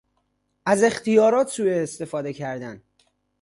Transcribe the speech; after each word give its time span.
از 0.65 0.83
اختیارات 0.83 1.47
سوء 1.47 1.81
استفاده 1.81 2.33
کردن 2.33 2.81